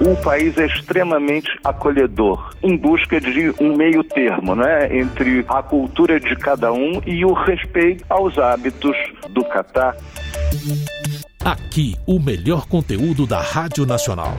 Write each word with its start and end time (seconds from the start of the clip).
o 0.00 0.16
país 0.16 0.56
é 0.56 0.66
extremamente 0.66 1.50
acolhedor, 1.62 2.54
em 2.62 2.76
busca 2.76 3.20
de 3.20 3.52
um 3.60 3.76
meio 3.76 4.02
termo, 4.02 4.54
né, 4.54 4.96
entre 4.96 5.44
a 5.46 5.62
cultura 5.62 6.18
de 6.18 6.34
cada 6.36 6.72
um 6.72 7.02
e 7.06 7.24
o 7.24 7.34
respeito 7.34 8.04
aos 8.08 8.38
hábitos 8.38 8.96
do 9.30 9.44
Catar. 9.44 9.94
Aqui, 11.44 11.96
o 12.06 12.18
melhor 12.18 12.66
conteúdo 12.66 13.26
da 13.26 13.40
Rádio 13.40 13.84
Nacional. 13.84 14.34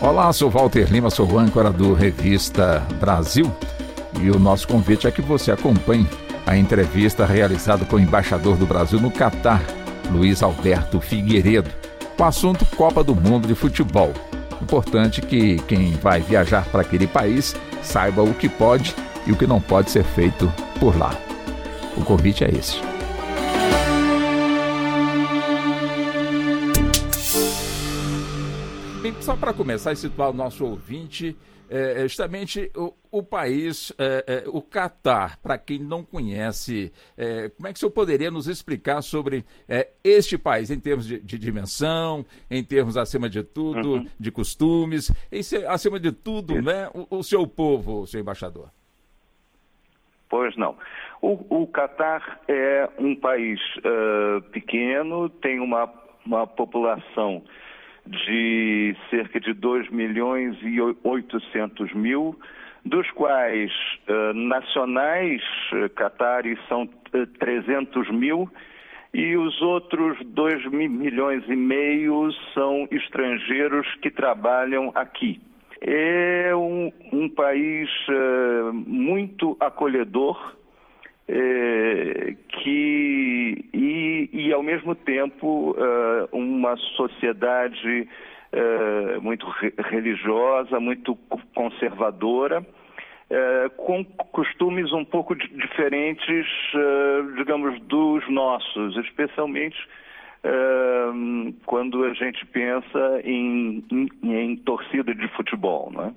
Olá, 0.00 0.32
sou 0.32 0.48
Walter 0.48 0.90
Lima, 0.90 1.10
sou 1.10 1.38
âncora 1.38 1.70
do 1.70 1.92
Revista 1.92 2.82
Brasil 3.00 3.52
e 4.22 4.30
o 4.30 4.38
nosso 4.38 4.66
convite 4.68 5.06
é 5.06 5.10
que 5.10 5.20
você 5.20 5.50
acompanhe 5.50 6.06
a 6.48 6.56
entrevista 6.56 7.26
realizada 7.26 7.84
com 7.84 7.96
o 7.96 8.00
embaixador 8.00 8.56
do 8.56 8.64
Brasil 8.64 8.98
no 8.98 9.10
Catar, 9.10 9.62
Luiz 10.10 10.42
Alberto 10.42 10.98
Figueiredo, 10.98 11.68
com 12.16 12.22
o 12.22 12.26
assunto 12.26 12.64
Copa 12.74 13.04
do 13.04 13.14
Mundo 13.14 13.46
de 13.46 13.54
Futebol. 13.54 14.14
Importante 14.62 15.20
que 15.20 15.56
quem 15.68 15.90
vai 15.92 16.20
viajar 16.20 16.64
para 16.64 16.80
aquele 16.80 17.06
país 17.06 17.54
saiba 17.82 18.22
o 18.22 18.32
que 18.32 18.48
pode 18.48 18.94
e 19.26 19.32
o 19.32 19.36
que 19.36 19.46
não 19.46 19.60
pode 19.60 19.90
ser 19.90 20.04
feito 20.04 20.50
por 20.80 20.96
lá. 20.96 21.14
O 21.94 22.00
convite 22.02 22.44
é 22.44 22.48
esse. 22.48 22.87
Só 29.20 29.36
para 29.36 29.52
começar 29.52 29.92
e 29.92 29.96
situar 29.96 30.30
o 30.30 30.32
nosso 30.32 30.64
ouvinte, 30.64 31.36
é, 31.70 32.00
é, 32.00 32.02
justamente 32.02 32.70
o, 32.74 32.94
o 33.10 33.22
país, 33.22 33.92
é, 33.98 34.24
é, 34.26 34.48
o 34.48 34.62
Catar, 34.62 35.38
para 35.38 35.58
quem 35.58 35.78
não 35.78 36.02
conhece, 36.02 36.90
é, 37.16 37.50
como 37.50 37.68
é 37.68 37.72
que 37.72 37.76
o 37.76 37.80
senhor 37.80 37.92
poderia 37.92 38.30
nos 38.30 38.48
explicar 38.48 39.02
sobre 39.02 39.44
é, 39.68 39.88
este 40.02 40.38
país, 40.38 40.70
em 40.70 40.80
termos 40.80 41.06
de, 41.06 41.20
de, 41.20 41.38
dimensão, 41.38 42.24
em 42.50 42.64
termos, 42.64 42.96
acima 42.96 43.28
de 43.28 43.42
tudo, 43.42 43.94
uhum. 43.94 44.06
de 44.18 44.30
costumes, 44.30 45.12
em, 45.30 45.40
acima 45.66 46.00
de 46.00 46.10
tudo, 46.10 46.60
né, 46.62 46.88
o, 46.94 47.18
o, 47.18 47.22
seu 47.22 47.46
povo, 47.46 48.06
seu 48.06 48.20
embaixador? 48.20 48.70
Pois 50.30 50.56
não. 50.56 50.76
O, 51.20 51.62
o 51.62 51.66
Catar 51.66 52.40
é 52.48 52.88
um 52.98 53.14
país 53.14 53.60
uh, 53.78 54.40
pequeno, 54.52 55.28
tem 55.28 55.60
uma, 55.60 55.90
uma 56.24 56.46
população 56.46 57.42
de 58.08 58.96
cerca 59.10 59.38
de 59.38 59.52
2 59.52 59.90
milhões 59.90 60.56
e 60.62 60.80
800 60.80 61.92
mil, 61.94 62.38
dos 62.84 63.10
quais 63.10 63.70
uh, 64.08 64.32
nacionais 64.34 65.42
uh, 65.72 65.88
cataris 65.90 66.58
são 66.68 66.84
uh, 66.84 67.26
300 67.38 68.10
mil 68.10 68.48
e 69.12 69.36
os 69.36 69.60
outros 69.60 70.18
2 70.24 70.70
milhões 70.70 71.42
e 71.48 71.56
meio 71.56 72.30
são 72.54 72.86
estrangeiros 72.90 73.86
que 74.02 74.10
trabalham 74.10 74.92
aqui. 74.94 75.40
É 75.80 76.54
um, 76.54 76.92
um 77.12 77.28
país 77.28 77.88
muito 78.86 79.56
acolhedor, 79.60 80.56
é, 81.28 82.34
que 82.48 83.68
e, 83.74 84.30
e, 84.32 84.52
ao 84.52 84.62
mesmo 84.62 84.94
tempo 84.94 85.72
uh, 85.72 86.28
uma 86.36 86.76
sociedade 86.96 88.08
uh, 88.52 89.20
muito 89.20 89.46
re 89.46 89.72
religiosa, 89.90 90.80
muito 90.80 91.16
conservadora, 91.54 92.60
uh, 92.60 93.70
com 93.76 94.04
costumes 94.04 94.90
um 94.92 95.04
pouco 95.04 95.34
diferentes, 95.36 96.46
digamos, 97.36 97.78
dos 97.82 98.28
nossos, 98.30 98.96
especialmente 98.96 99.76
quando 101.66 102.04
a 102.04 102.14
gente 102.14 102.46
pensa 102.46 103.20
em, 103.24 103.84
em, 103.90 104.08
em 104.22 104.56
torcida 104.56 105.12
de 105.12 105.28
futebol, 105.28 105.90
não 105.92 106.04
é? 106.04 106.12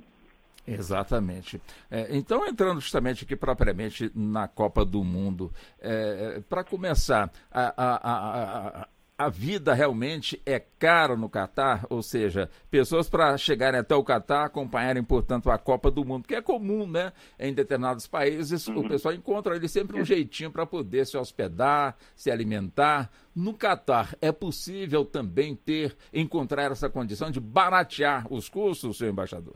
Exatamente. 0.68 1.62
É, 1.90 2.16
então, 2.16 2.48
entrando 2.48 2.80
justamente 2.80 3.24
aqui 3.24 3.36
propriamente 3.36 4.12
na 4.14 4.48
Copa 4.48 4.86
do 4.86 5.04
Mundo, 5.04 5.52
é, 5.80 6.36
é 6.38 6.42
para 6.42 6.64
começar, 6.64 7.32
a, 7.52 7.74
a, 7.76 8.82
a, 8.82 8.88
a, 9.18 9.30
vida 9.30 9.74
realmente 9.74 10.40
é 10.46 10.60
cara 10.60 11.16
no 11.16 11.30
Catar, 11.30 11.86
ou 11.90 12.04
seja, 12.04 12.50
pessoas 12.70 13.10
para 13.10 13.38
chegarem 13.38 13.80
até 13.80 13.96
o 13.96 14.04
Catar 14.04 14.46
acompanharem, 14.46 15.04
portanto, 15.04 15.50
a 15.50 15.58
Copa 15.58 15.90
do 15.90 16.06
Mundo, 16.06 16.28
que 16.28 16.36
é 16.36 16.42
comum, 16.42 16.88
né? 16.88 17.12
Em 17.40 17.54
determinados 17.54 18.06
países, 18.06 18.68
uhum. 18.68 18.80
o 18.80 18.88
pessoal 18.88 19.16
encontra 19.16 19.56
ali 19.56 19.68
sempre 19.68 20.00
um 20.00 20.06
jeitinho 20.06 20.52
para 20.52 20.66
poder 20.66 21.08
se 21.08 21.18
hospedar, 21.18 21.98
se 22.16 22.30
alimentar. 22.30 23.12
No 23.34 23.54
Catar, 23.54 24.16
é 24.22 24.32
possível 24.32 25.06
também 25.06 25.56
ter, 25.56 25.96
encontrar 26.14 26.72
essa 26.72 26.90
condição 26.90 27.32
de 27.32 27.40
baratear 27.40 28.32
os 28.32 28.48
custos, 28.48 28.98
senhor 28.98 29.12
embaixador? 29.12 29.56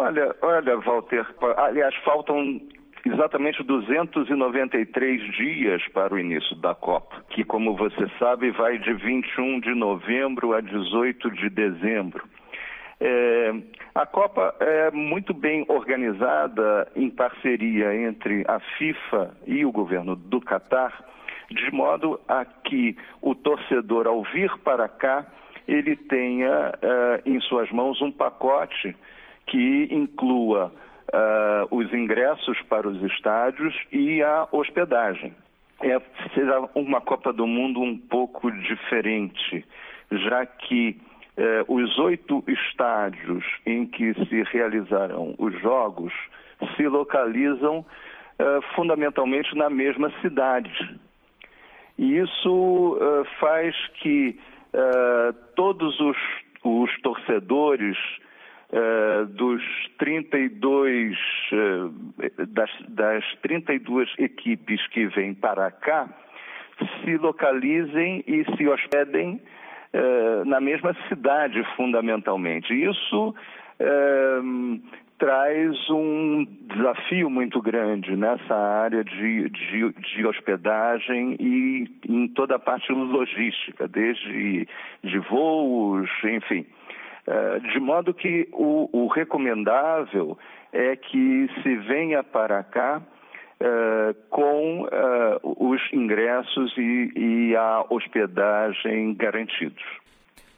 Olha, 0.00 0.32
olha, 0.42 0.76
Walter, 0.76 1.26
aliás, 1.56 1.92
faltam 2.04 2.60
exatamente 3.04 3.64
293 3.64 5.34
dias 5.34 5.82
para 5.88 6.14
o 6.14 6.18
início 6.20 6.54
da 6.54 6.72
Copa, 6.72 7.24
que, 7.30 7.42
como 7.42 7.74
você 7.74 8.08
sabe, 8.16 8.52
vai 8.52 8.78
de 8.78 8.92
21 8.94 9.58
de 9.58 9.74
novembro 9.74 10.54
a 10.54 10.60
18 10.60 11.32
de 11.32 11.50
dezembro. 11.50 12.22
É, 13.00 13.52
a 13.92 14.06
Copa 14.06 14.54
é 14.60 14.92
muito 14.92 15.34
bem 15.34 15.64
organizada 15.66 16.86
em 16.94 17.10
parceria 17.10 17.92
entre 17.92 18.44
a 18.46 18.60
FIFA 18.78 19.36
e 19.48 19.64
o 19.64 19.72
governo 19.72 20.14
do 20.14 20.40
Catar, 20.40 21.06
de 21.50 21.72
modo 21.72 22.20
a 22.28 22.44
que 22.44 22.96
o 23.20 23.34
torcedor, 23.34 24.06
ao 24.06 24.22
vir 24.22 24.56
para 24.58 24.88
cá, 24.88 25.26
ele 25.66 25.96
tenha 25.96 26.70
uh, 26.70 27.28
em 27.28 27.40
suas 27.40 27.68
mãos 27.72 28.00
um 28.00 28.12
pacote 28.12 28.94
que 29.48 29.88
inclua 29.90 30.72
uh, 31.12 31.76
os 31.76 31.92
ingressos 31.92 32.60
para 32.62 32.88
os 32.88 33.02
estádios 33.02 33.74
e 33.92 34.22
a 34.22 34.46
hospedagem. 34.52 35.34
É, 35.80 36.00
será 36.34 36.68
uma 36.74 37.00
Copa 37.00 37.32
do 37.32 37.46
Mundo 37.46 37.80
um 37.80 37.96
pouco 37.96 38.50
diferente, 38.50 39.64
já 40.10 40.44
que 40.44 41.00
uh, 41.36 41.72
os 41.72 41.98
oito 41.98 42.42
estádios 42.48 43.44
em 43.64 43.86
que 43.86 44.14
se 44.26 44.42
realizarão 44.52 45.34
os 45.38 45.58
jogos 45.60 46.12
se 46.76 46.88
localizam 46.88 47.78
uh, 47.78 48.62
fundamentalmente 48.74 49.54
na 49.56 49.70
mesma 49.70 50.12
cidade. 50.20 50.98
E 51.96 52.18
isso 52.18 52.96
faz 53.40 53.74
que 54.00 54.38
todos 55.56 55.98
os, 55.98 56.16
os 56.62 57.00
torcedores 57.00 57.96
Uh, 58.70 59.24
dos 59.24 59.62
32 59.96 61.16
uh, 61.52 61.90
das, 62.48 62.70
das 62.88 63.24
32 63.40 64.10
equipes 64.18 64.86
que 64.88 65.06
vêm 65.06 65.32
para 65.32 65.70
cá 65.70 66.06
se 67.02 67.16
localizem 67.16 68.22
e 68.26 68.44
se 68.54 68.68
hospedem 68.68 69.40
uh, 69.94 70.44
na 70.44 70.60
mesma 70.60 70.94
cidade 71.08 71.64
fundamentalmente. 71.76 72.74
Isso 72.74 73.34
traz 75.18 75.90
um 75.90 76.46
desafio 76.74 77.28
muito 77.28 77.60
grande 77.60 78.14
nessa 78.16 78.54
área 78.54 79.02
de, 79.02 79.48
de, 79.48 79.92
de, 79.92 80.26
hospedagem 80.26 81.36
e 81.40 81.88
em 82.08 82.28
toda 82.28 82.56
a 82.56 82.58
parte 82.58 82.92
logística, 82.92 83.88
desde 83.88 84.68
de 85.02 85.18
voos, 85.20 86.08
enfim. 86.22 86.66
Eh, 87.30 87.60
de 87.74 87.78
modo 87.78 88.14
que 88.14 88.48
o, 88.52 88.88
o, 88.90 89.06
recomendável 89.06 90.38
é 90.72 90.96
que 90.96 91.46
se 91.62 91.76
venha 91.76 92.22
para 92.22 92.64
cá 92.64 93.02
uh, 93.60 94.14
com 94.30 94.84
uh, 94.84 95.68
os 95.70 95.80
ingressos 95.92 96.74
e, 96.78 97.12
e 97.14 97.56
a 97.56 97.84
hospedagem 97.90 99.14
garantidos. 99.14 99.82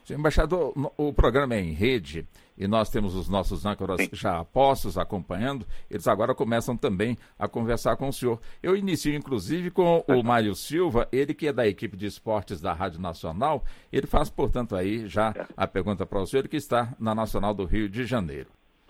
Embaixador, 0.08 0.72
o 0.96 1.12
programa 1.12 1.54
é 1.54 1.60
em 1.60 1.72
rede 1.72 2.26
e 2.60 2.68
nós 2.68 2.90
temos 2.90 3.16
os 3.16 3.28
nossos 3.28 3.64
âncoras 3.64 4.02
Sim. 4.02 4.10
já 4.12 4.44
postos 4.44 4.98
acompanhando, 4.98 5.64
eles 5.90 6.06
agora 6.06 6.34
começam 6.34 6.76
também 6.76 7.16
a 7.38 7.48
conversar 7.48 7.96
com 7.96 8.08
o 8.08 8.12
senhor. 8.12 8.38
Eu 8.62 8.76
inicio, 8.76 9.14
inclusive, 9.14 9.70
com 9.70 10.04
o 10.06 10.22
Mário 10.22 10.54
Silva, 10.54 11.08
ele 11.10 11.32
que 11.32 11.48
é 11.48 11.52
da 11.52 11.66
equipe 11.66 11.96
de 11.96 12.04
esportes 12.04 12.60
da 12.60 12.74
Rádio 12.74 13.00
Nacional, 13.00 13.64
ele 13.90 14.06
faz, 14.06 14.28
portanto, 14.28 14.76
aí 14.76 15.06
já 15.06 15.32
é. 15.34 15.46
a 15.56 15.66
pergunta 15.66 16.04
para 16.04 16.20
o 16.20 16.26
senhor, 16.26 16.46
que 16.48 16.56
está 16.56 16.94
na 17.00 17.14
Nacional 17.14 17.54
do 17.54 17.64
Rio 17.64 17.88
de 17.88 18.04
Janeiro. 18.04 18.48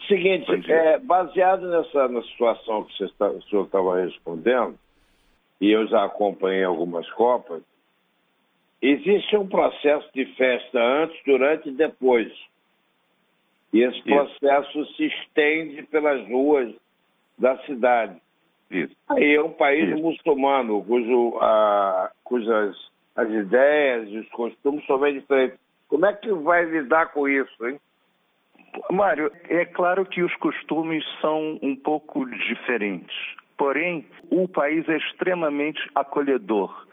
Seguinte, 0.08 0.50
é, 0.68 0.98
baseado 0.98 1.70
nessa 1.70 2.08
na 2.08 2.22
situação 2.22 2.84
que 2.84 3.04
está, 3.04 3.28
o 3.28 3.42
senhor 3.44 3.66
estava 3.66 4.00
respondendo, 4.02 4.74
e 5.60 5.70
eu 5.70 5.86
já 5.86 6.04
acompanhei 6.04 6.64
algumas 6.64 7.08
Copas, 7.12 7.62
existe 8.82 9.36
um 9.36 9.46
processo 9.46 10.08
de 10.14 10.24
festa 10.34 10.80
antes, 10.80 11.20
durante 11.24 11.68
e 11.68 11.72
depois. 11.72 12.32
E 13.72 13.82
esse 13.82 14.02
processo 14.02 14.80
Isso. 14.80 14.94
se 14.94 15.06
estende 15.06 15.82
pelas 15.84 16.26
ruas 16.28 16.74
da 17.38 17.56
cidade. 17.64 18.20
Isso. 18.70 18.94
Aí 19.08 19.34
é 19.34 19.42
um 19.42 19.52
país 19.52 19.88
Isso. 19.88 20.02
muçulmano, 20.02 20.82
cujo 20.84 21.38
a, 21.40 22.10
cujas 22.24 22.76
as 23.16 23.28
ideias 23.28 24.08
e 24.08 24.18
os 24.18 24.28
costumes 24.30 24.84
são 24.86 24.98
bem 24.98 25.14
diferentes. 25.14 25.58
Como 25.88 26.06
é 26.06 26.12
que 26.12 26.32
vai 26.32 26.64
lidar 26.64 27.12
com 27.12 27.28
isso, 27.28 27.66
hein? 27.66 27.78
Mário, 28.90 29.32
é 29.48 29.64
claro 29.64 30.06
que 30.06 30.22
os 30.22 30.34
costumes 30.36 31.04
são 31.20 31.58
um 31.60 31.74
pouco 31.74 32.24
diferentes. 32.26 33.16
Porém, 33.58 34.06
o 34.30 34.46
país 34.46 34.88
é 34.88 34.96
extremamente 34.96 35.80
acolhedor 35.94 36.86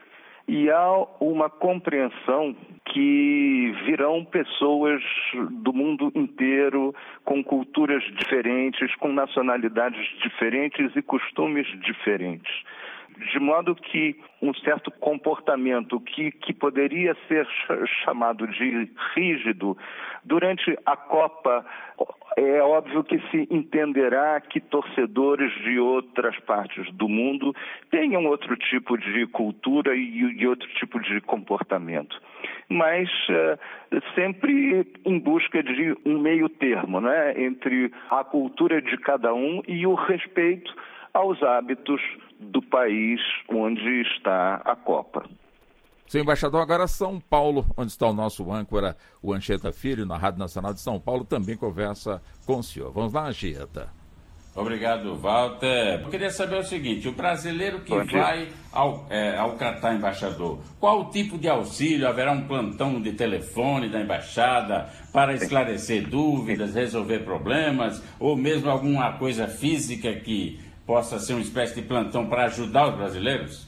e 0.47 0.69
há 0.71 1.05
uma 1.19 1.49
compreensão 1.49 2.55
que 2.85 3.73
virão 3.85 4.23
pessoas 4.23 5.01
do 5.51 5.73
mundo 5.73 6.11
inteiro 6.15 6.95
com 7.25 7.43
culturas 7.43 8.01
diferentes, 8.15 8.95
com 8.95 9.11
nacionalidades 9.11 10.07
diferentes 10.21 10.95
e 10.95 11.01
costumes 11.01 11.67
diferentes 11.81 12.63
de 13.31 13.39
modo 13.39 13.75
que 13.75 14.15
um 14.41 14.53
certo 14.53 14.91
comportamento 14.91 15.99
que, 15.99 16.31
que 16.31 16.53
poderia 16.53 17.15
ser 17.27 17.47
chamado 18.03 18.47
de 18.47 18.89
rígido 19.15 19.77
durante 20.23 20.77
a 20.85 20.95
Copa, 20.95 21.65
é 22.37 22.61
óbvio 22.61 23.03
que 23.03 23.19
se 23.31 23.47
entenderá 23.49 24.39
que 24.39 24.59
torcedores 24.59 25.51
de 25.63 25.79
outras 25.79 26.37
partes 26.41 26.91
do 26.93 27.09
mundo 27.09 27.55
tenham 27.89 28.25
outro 28.25 28.55
tipo 28.55 28.95
de 28.97 29.25
cultura 29.27 29.95
e, 29.95 30.19
e 30.37 30.47
outro 30.47 30.67
tipo 30.75 30.99
de 30.99 31.19
comportamento. 31.21 32.21
Mas 32.69 33.09
uh, 33.29 33.99
sempre 34.13 34.85
em 35.03 35.17
busca 35.17 35.63
de 35.63 35.97
um 36.05 36.19
meio 36.19 36.47
termo, 36.47 37.01
né, 37.01 37.33
entre 37.41 37.91
a 38.11 38.23
cultura 38.23 38.81
de 38.81 38.97
cada 38.97 39.33
um 39.33 39.63
e 39.67 39.87
o 39.87 39.95
respeito 39.95 40.75
aos 41.13 41.41
hábitos 41.41 42.01
do 42.39 42.61
país 42.61 43.19
onde 43.49 44.01
está 44.01 44.61
a 44.65 44.75
Copa. 44.75 45.27
Senhor 46.07 46.23
embaixador, 46.23 46.61
agora 46.61 46.87
São 46.87 47.19
Paulo, 47.19 47.65
onde 47.75 47.91
está 47.91 48.07
o 48.07 48.13
nosso 48.13 48.49
âncora, 48.51 48.95
o 49.21 49.33
Anchieta 49.33 49.73
Filho, 49.73 50.05
na 50.05 50.17
Rádio 50.17 50.39
Nacional 50.39 50.73
de 50.73 50.79
São 50.79 50.99
Paulo, 50.99 51.25
também 51.25 51.57
conversa 51.57 52.21
com 52.45 52.59
o 52.59 52.63
senhor. 52.63 52.91
Vamos 52.93 53.11
lá, 53.11 53.27
Anchieta. 53.27 53.89
Obrigado, 54.57 55.15
Walter. 55.15 56.01
Eu 56.01 56.09
queria 56.09 56.31
saber 56.31 56.57
o 56.57 56.63
seguinte: 56.63 57.07
o 57.07 57.11
brasileiro 57.11 57.81
que 57.81 57.93
vai 57.93 58.47
ao, 58.71 59.05
é, 59.07 59.37
ao 59.37 59.51
Catar, 59.51 59.93
embaixador, 59.93 60.59
qual 60.79 61.01
o 61.01 61.11
tipo 61.11 61.37
de 61.37 61.47
auxílio? 61.47 62.07
Haverá 62.07 62.31
um 62.31 62.47
plantão 62.47 62.99
de 62.99 63.11
telefone 63.11 63.87
da 63.87 64.01
embaixada 64.01 64.89
para 65.13 65.35
esclarecer 65.35 66.09
dúvidas, 66.09 66.73
resolver 66.73 67.19
problemas, 67.19 68.01
ou 68.19 68.35
mesmo 68.35 68.67
alguma 68.67 69.13
coisa 69.19 69.47
física 69.47 70.11
que 70.13 70.59
possa 70.87 71.19
ser 71.19 71.33
uma 71.33 71.41
espécie 71.41 71.81
de 71.81 71.87
plantão 71.87 72.27
para 72.27 72.45
ajudar 72.45 72.87
os 72.87 72.95
brasileiros? 72.95 73.67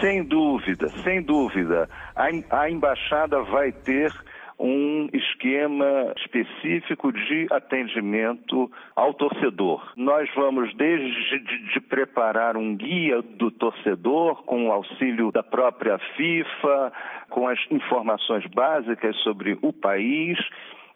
Sem 0.00 0.24
dúvida, 0.24 0.88
sem 1.04 1.22
dúvida. 1.22 1.88
A, 2.14 2.26
a 2.62 2.70
embaixada 2.70 3.40
vai 3.44 3.72
ter 3.72 4.12
um 4.58 5.08
esquema 5.14 6.12
específico 6.18 7.10
de 7.10 7.46
atendimento 7.50 8.70
ao 8.94 9.14
torcedor. 9.14 9.90
Nós 9.96 10.28
vamos 10.36 10.74
desde 10.76 11.38
de, 11.72 11.80
preparar 11.80 12.58
um 12.58 12.76
guia 12.76 13.22
do 13.22 13.50
torcedor 13.50 14.42
com 14.42 14.68
o 14.68 14.72
auxílio 14.72 15.32
da 15.32 15.42
própria 15.42 15.98
FIFA, 16.14 16.92
com 17.30 17.48
as 17.48 17.58
informações 17.70 18.44
básicas 18.48 19.16
sobre 19.22 19.56
o 19.62 19.72
país 19.72 20.38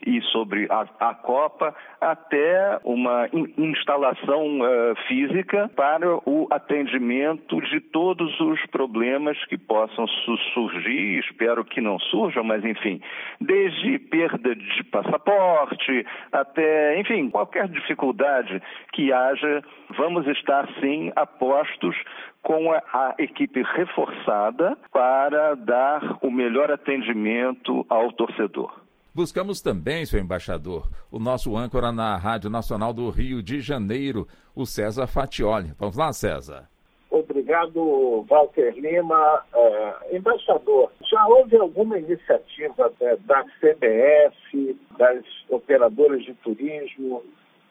e 0.06 0.20
sobre 0.32 0.66
a, 0.70 0.86
a 1.00 1.14
Copa, 1.14 1.74
até 2.00 2.78
uma 2.84 3.28
in, 3.32 3.52
instalação 3.56 4.60
uh, 4.60 4.94
física 5.06 5.70
para 5.74 6.16
o 6.28 6.46
atendimento 6.50 7.60
de 7.62 7.80
todos 7.80 8.38
os 8.40 8.64
problemas 8.66 9.42
que 9.46 9.56
possam 9.56 10.06
su 10.06 10.36
surgir, 10.52 11.20
espero 11.20 11.64
que 11.64 11.80
não 11.80 11.98
surjam, 11.98 12.44
mas 12.44 12.64
enfim, 12.64 13.00
desde 13.40 13.98
perda 13.98 14.54
de 14.54 14.84
passaporte 14.84 16.06
até, 16.32 16.98
enfim, 17.00 17.30
qualquer 17.30 17.68
dificuldade 17.68 18.62
que 18.92 19.12
haja, 19.12 19.62
vamos 19.96 20.26
estar 20.28 20.68
sim 20.80 21.12
apostos 21.16 21.96
com 22.42 22.72
a, 22.72 22.82
a, 22.92 23.14
equipe 23.18 23.62
reforçada 23.62 24.76
para 24.92 25.54
dar 25.54 26.18
o 26.20 26.30
melhor 26.30 26.70
atendimento 26.70 27.86
ao 27.88 28.12
torcedor. 28.12 28.83
Buscamos 29.14 29.62
também, 29.62 30.04
seu 30.04 30.18
embaixador, 30.18 30.90
o 31.08 31.20
nosso 31.20 31.56
âncora 31.56 31.92
na 31.92 32.16
Rádio 32.16 32.50
Nacional 32.50 32.92
do 32.92 33.08
Rio 33.10 33.40
de 33.40 33.60
Janeiro, 33.60 34.26
o 34.56 34.66
César 34.66 35.06
Fatioli. 35.06 35.72
Vamos 35.78 35.96
lá, 35.96 36.12
César. 36.12 36.68
Obrigado, 37.08 38.26
Walter 38.28 38.74
Lima. 38.76 39.44
É, 39.54 40.16
embaixador, 40.16 40.90
já 41.08 41.24
houve 41.28 41.56
alguma 41.56 41.96
iniciativa 41.96 42.92
é, 43.00 43.16
da 43.18 43.44
CBF, 43.60 44.76
das 44.98 45.24
operadoras 45.48 46.24
de 46.24 46.34
turismo, 46.34 47.22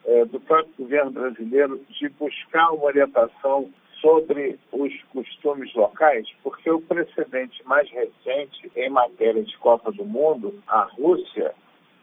é, 0.06 0.24
do 0.24 0.40
próprio 0.40 0.72
governo 0.78 1.10
brasileiro, 1.10 1.78
de 1.90 2.08
buscar 2.08 2.70
uma 2.70 2.86
orientação 2.86 3.68
sobre 4.04 4.58
os 4.70 5.02
costumes 5.04 5.72
locais, 5.74 6.28
porque 6.42 6.70
o 6.70 6.82
precedente 6.82 7.66
mais 7.66 7.90
recente 7.90 8.70
em 8.76 8.90
matéria 8.90 9.42
de 9.42 9.56
Copa 9.56 9.90
do 9.90 10.04
Mundo, 10.04 10.62
a 10.68 10.82
Rússia, 10.82 11.54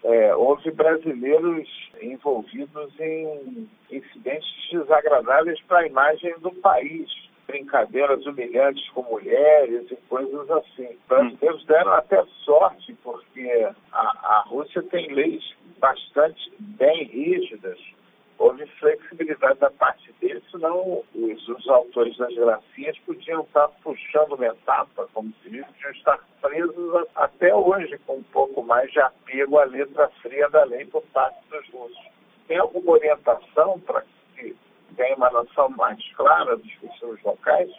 é, 0.04 0.36
houve 0.36 0.72
brasileiros 0.72 1.70
envolvidos 2.02 3.00
em 3.00 3.70
incidentes 3.92 4.50
desagradáveis 4.72 5.62
para 5.68 5.82
a 5.82 5.88
imagem 5.88 6.34
do 6.40 6.50
país. 6.54 7.08
Brincadeiras 7.46 8.26
humilhantes 8.26 8.88
com 8.92 9.04
mulheres 9.04 9.92
e 9.92 9.96
coisas 10.10 10.50
assim. 10.50 10.88
Os 10.88 11.08
brasileiros 11.08 11.66
deram 11.66 11.94
até 11.94 12.24
sorte, 12.46 12.96
porque 13.04 13.70
a, 13.92 14.00
a 14.00 14.44
Rússia 14.48 14.82
tem 14.84 15.14
leis 15.14 15.44
bastante 15.78 16.52
bem 16.60 17.04
rígidas 17.04 17.78
houve 18.42 18.66
flexibilidade 18.80 19.60
da 19.60 19.70
parte 19.70 19.91
senão 20.52 21.04
os, 21.16 21.48
os 21.48 21.70
autores 21.70 22.16
das 22.18 22.34
gracinhas 22.36 22.98
podiam 23.00 23.42
estar 23.42 23.68
puxando 23.84 24.34
uma 24.34 24.46
etapa, 24.46 25.08
como 25.14 25.34
se 25.42 25.50
diz, 25.50 25.66
de 25.66 25.98
estar 25.98 26.20
presos 26.42 27.08
até 27.16 27.56
hoje, 27.56 27.98
com 28.06 28.18
um 28.18 28.24
pouco 28.24 28.62
mais 28.64 28.92
de 28.92 29.00
apego 29.00 29.58
à 29.58 29.64
letra 29.64 30.10
fria 30.22 30.50
da 30.50 30.64
lei 30.66 30.86
por 30.86 31.02
parte 31.14 31.40
dos 31.50 31.68
russos. 31.70 32.12
Tem 32.48 32.58
alguma 32.58 32.92
orientação 32.92 33.80
para 33.80 34.04
que 34.36 34.56
tenha 34.96 35.16
uma 35.16 35.30
noção 35.32 35.70
mais 35.70 36.00
clara 36.16 36.58
dos 36.58 36.76
costumes 36.76 37.24
locais? 37.24 37.72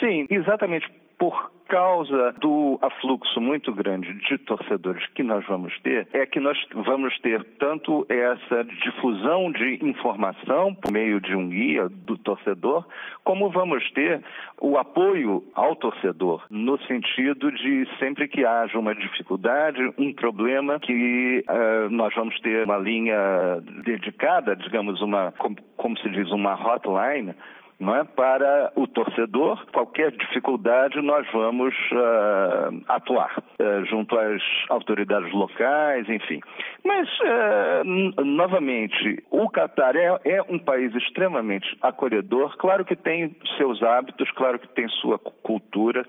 Sim, 0.00 0.26
exatamente 0.30 0.90
por 1.18 1.50
causa 1.68 2.32
do 2.40 2.78
afluxo 2.80 3.40
muito 3.40 3.72
grande 3.72 4.12
de 4.14 4.38
torcedores 4.38 5.06
que 5.14 5.22
nós 5.22 5.46
vamos 5.46 5.78
ter, 5.80 6.08
é 6.12 6.24
que 6.24 6.40
nós 6.40 6.58
vamos 6.74 7.16
ter 7.20 7.44
tanto 7.58 8.06
essa 8.08 8.64
difusão 8.64 9.52
de 9.52 9.78
informação 9.84 10.74
por 10.74 10.90
meio 10.90 11.20
de 11.20 11.34
um 11.36 11.48
guia 11.48 11.88
do 11.88 12.16
torcedor, 12.16 12.86
como 13.22 13.50
vamos 13.50 13.88
ter 13.92 14.22
o 14.60 14.78
apoio 14.78 15.44
ao 15.54 15.76
torcedor, 15.76 16.44
no 16.50 16.78
sentido 16.86 17.52
de 17.52 17.86
sempre 17.98 18.26
que 18.26 18.44
haja 18.44 18.78
uma 18.78 18.94
dificuldade, 18.94 19.92
um 19.98 20.12
problema, 20.12 20.80
que 20.80 21.44
uh, 21.48 21.90
nós 21.90 22.14
vamos 22.14 22.38
ter 22.40 22.64
uma 22.64 22.78
linha 22.78 23.60
dedicada, 23.84 24.56
digamos, 24.56 25.00
uma, 25.02 25.32
como, 25.32 25.56
como 25.76 25.98
se 25.98 26.08
diz, 26.08 26.30
uma 26.30 26.54
hotline 26.54 27.34
não 27.78 27.94
é? 27.94 28.04
para 28.04 28.72
o 28.74 28.86
torcedor. 28.86 29.64
Qualquer 29.72 30.10
dificuldade, 30.12 31.00
nós 31.00 31.26
vamos 31.32 31.74
uh, 31.92 32.82
atuar 32.88 33.38
uh, 33.38 33.84
junto 33.86 34.18
às 34.18 34.42
autoridades 34.68 35.32
locais, 35.32 36.08
enfim. 36.08 36.40
Mas, 36.84 37.08
uh, 37.20 38.24
novamente, 38.24 39.22
o 39.30 39.48
Catar 39.48 39.94
é, 39.96 40.18
é, 40.24 40.42
um 40.48 40.58
país 40.58 40.94
extremamente 40.94 41.76
acolhedor. 41.80 42.56
Claro 42.56 42.84
que 42.84 42.96
tem 42.96 43.36
seus 43.56 43.82
hábitos, 43.82 44.30
claro 44.32 44.58
que 44.58 44.68
tem 44.68 44.88
sua 44.88 45.18
cultura. 45.18 46.04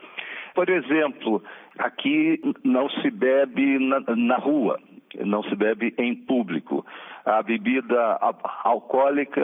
Por 0.55 0.69
exemplo, 0.69 1.43
aqui 1.77 2.41
não 2.63 2.89
se 2.89 3.11
bebe 3.11 3.77
na, 3.79 4.01
na 4.15 4.37
rua 4.37 4.79
não 5.23 5.43
se 5.43 5.55
bebe 5.55 5.93
em 5.97 6.15
público. 6.15 6.85
A 7.25 7.41
bebida 7.43 8.19
alcoólica 8.63 9.41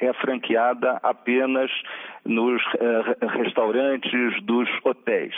é 0.00 0.12
franqueada 0.14 0.98
apenas 1.02 1.70
nos 2.24 2.62
eh, 2.80 3.26
restaurantes 3.38 4.42
dos 4.42 4.68
hotéis. 4.84 5.34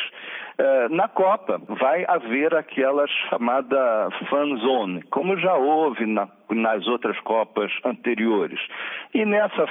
Eh, 0.58 0.88
na 0.88 1.06
Copa 1.06 1.60
vai 1.68 2.04
haver 2.08 2.54
aquela 2.54 3.06
chamada 3.06 4.08
fan 4.28 4.56
zone, 4.56 5.02
como 5.04 5.38
já 5.38 5.54
houve 5.54 6.04
na, 6.06 6.28
nas 6.50 6.86
outras 6.88 7.18
Copas 7.20 7.70
anteriores. 7.84 8.58
E 9.14 9.24
nessa 9.24 9.66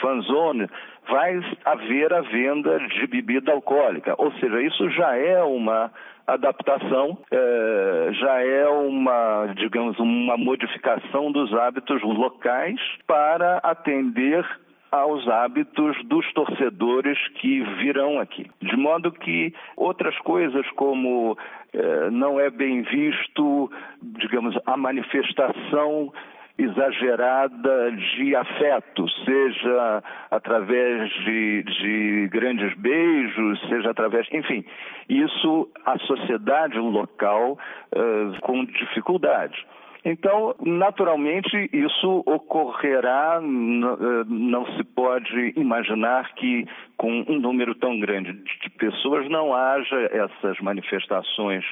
fan, 0.00 0.20
zone 0.22 0.68
vai 1.08 1.40
haver 1.64 2.12
a 2.12 2.20
venda 2.20 2.78
de 2.78 3.06
bebida 3.06 3.50
alcoólica, 3.50 4.14
ou 4.18 4.30
seja, 4.32 4.60
isso 4.62 4.88
já 4.90 5.16
é 5.16 5.42
uma 5.42 5.90
adaptação, 6.28 7.18
é, 7.30 8.10
já 8.12 8.42
é 8.42 8.68
uma, 8.68 9.46
digamos, 9.56 9.98
uma 9.98 10.36
modificação 10.36 11.32
dos 11.32 11.52
hábitos 11.54 12.02
locais 12.02 12.78
para 13.06 13.58
atender 13.58 14.44
aos 14.90 15.26
hábitos 15.28 15.96
dos 16.04 16.30
torcedores 16.32 17.18
que 17.40 17.60
virão 17.78 18.18
aqui. 18.20 18.50
De 18.60 18.76
modo 18.76 19.12
que 19.12 19.52
outras 19.76 20.16
coisas 20.20 20.66
como 20.72 21.36
eh, 21.72 22.10
não 22.10 22.40
é 22.40 22.48
bem 22.50 22.82
visto, 22.82 23.70
digamos, 24.02 24.56
a 24.64 24.76
manifestação 24.76 26.12
exagerada 26.58 27.92
de 27.92 28.34
afeto, 28.34 29.08
seja 29.24 30.02
através 30.30 31.08
de, 31.24 31.62
de, 31.62 32.28
grandes 32.32 32.74
beijos, 32.76 33.60
seja 33.68 33.90
através. 33.90 34.26
Enfim, 34.32 34.64
isso 35.08 35.68
a 35.86 35.96
sociedade 36.00 36.76
local 36.78 37.52
uh, 37.92 38.40
com 38.40 38.64
dificuldade. 38.64 39.64
Então, 40.04 40.54
naturalmente, 40.64 41.68
isso 41.72 42.22
ocorrerá, 42.24 43.40
eh, 43.42 44.24
não 44.28 44.64
se 44.76 44.84
pode 44.84 45.52
imaginar 45.56 46.34
que 46.34 46.66
com 46.96 47.24
um 47.28 47.38
número 47.40 47.74
tão 47.74 47.98
grande 47.98 48.32
de 48.32 48.70
pessoas 48.78 49.28
não 49.28 49.54
haja 49.54 49.96
essas 50.12 50.58
manifestações 50.60 51.64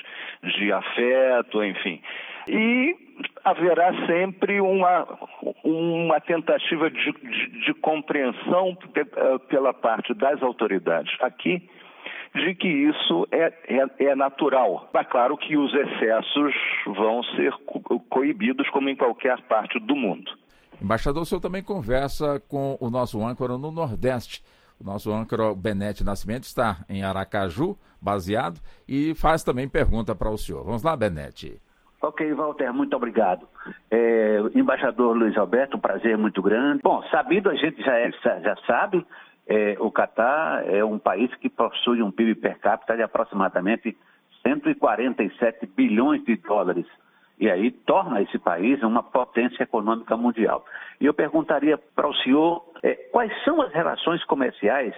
de 0.42 0.72
afeto, 0.72 1.62
enfim. 1.64 2.00
E 2.48 3.05
haverá 3.44 3.92
sempre 4.06 4.60
uma, 4.60 5.06
uma 5.64 6.20
tentativa 6.20 6.90
de, 6.90 7.12
de, 7.12 7.64
de 7.64 7.74
compreensão 7.74 8.76
eh, 8.94 9.38
pela 9.48 9.72
parte 9.72 10.12
das 10.14 10.42
autoridades 10.42 11.12
aqui 11.20 11.68
de 12.34 12.54
que 12.54 12.68
isso 12.68 13.26
é, 13.30 13.52
é, 13.68 14.04
é 14.10 14.14
natural. 14.14 14.90
Mas 14.92 15.06
claro 15.08 15.36
que 15.36 15.56
os 15.56 15.72
excessos 15.72 16.54
vão 16.86 17.22
ser 17.34 17.52
co 17.64 18.00
coibidos 18.10 18.68
como 18.70 18.88
em 18.88 18.96
qualquer 18.96 19.40
parte 19.42 19.78
do 19.80 19.96
mundo. 19.96 20.30
Embaixador, 20.80 21.22
o 21.22 21.26
senhor 21.26 21.40
também 21.40 21.62
conversa 21.62 22.40
com 22.48 22.76
o 22.80 22.90
nosso 22.90 23.24
âncora 23.24 23.56
no 23.56 23.72
Nordeste. 23.72 24.42
O 24.78 24.84
nosso 24.84 25.10
âncora 25.10 25.54
Benete 25.54 26.04
Nascimento 26.04 26.44
está 26.44 26.84
em 26.88 27.02
Aracaju, 27.02 27.78
baseado, 28.00 28.60
e 28.86 29.14
faz 29.14 29.42
também 29.42 29.66
pergunta 29.66 30.14
para 30.14 30.30
o 30.30 30.36
senhor. 30.36 30.62
Vamos 30.64 30.82
lá, 30.82 30.94
Benete. 30.94 31.58
Ok, 32.06 32.32
Walter, 32.34 32.72
muito 32.72 32.94
obrigado. 32.94 33.48
É, 33.90 34.38
embaixador 34.54 35.16
Luiz 35.16 35.36
Alberto, 35.36 35.76
um 35.76 35.80
prazer 35.80 36.16
muito 36.16 36.40
grande. 36.40 36.80
Bom, 36.80 37.02
sabido 37.10 37.50
a 37.50 37.54
gente 37.56 37.82
já, 37.82 37.98
é, 37.98 38.12
já 38.12 38.56
sabe, 38.64 39.04
é, 39.44 39.76
o 39.80 39.90
Catar 39.90 40.64
é 40.68 40.84
um 40.84 41.00
país 41.00 41.34
que 41.34 41.48
possui 41.48 42.00
um 42.04 42.12
PIB 42.12 42.36
per 42.36 42.60
capita 42.60 42.94
de 42.94 43.02
aproximadamente 43.02 43.96
147 44.40 45.66
bilhões 45.66 46.24
de 46.24 46.36
dólares. 46.36 46.86
E 47.40 47.50
aí 47.50 47.72
torna 47.72 48.22
esse 48.22 48.38
país 48.38 48.80
uma 48.84 49.02
potência 49.02 49.64
econômica 49.64 50.16
mundial. 50.16 50.64
E 51.00 51.06
eu 51.06 51.12
perguntaria 51.12 51.76
para 51.76 52.06
o 52.06 52.14
senhor 52.14 52.64
é, 52.84 52.94
quais 53.10 53.32
são 53.42 53.60
as 53.60 53.72
relações 53.72 54.22
comerciais 54.26 54.94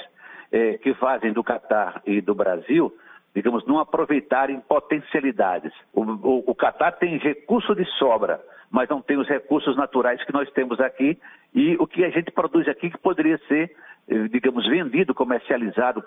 é, 0.53 0.77
que 0.77 0.93
fazem 0.93 1.33
do 1.33 1.43
Catar 1.43 2.03
e 2.05 2.21
do 2.21 2.35
Brasil, 2.35 2.95
digamos, 3.39 3.65
não 3.67 3.79
aproveitarem 3.79 4.61
potencialidades. 4.61 5.73
O, 5.93 6.03
o, 6.03 6.45
o 6.51 6.55
Catar 6.55 6.93
tem 6.93 7.19
recurso 7.19 7.75
de 7.75 7.85
sobra, 7.99 8.41
mas 8.71 8.89
não 8.89 9.01
tem 9.01 9.17
os 9.17 9.29
recursos 9.29 9.77
naturais 9.77 10.23
que 10.25 10.33
nós 10.33 10.51
temos 10.51 10.81
aqui 10.81 11.17
e 11.55 11.77
o 11.79 11.87
que 11.87 12.05
a 12.05 12.11
gente 12.11 12.33
produz 12.33 12.67
aqui 12.69 12.91
que 12.91 12.99
poderia 12.99 13.39
ser 13.47 13.75
eh, 14.09 14.29
digamos, 14.29 14.67
vendido, 14.67 15.15
comercializado 15.15 16.03